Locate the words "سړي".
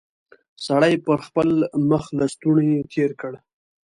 0.65-0.93